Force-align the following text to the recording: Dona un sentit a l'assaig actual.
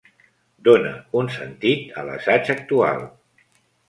Dona 0.67 0.93
un 1.19 1.29
sentit 1.35 1.91
a 1.97 2.05
l'assaig 2.07 2.49
actual. 2.55 3.05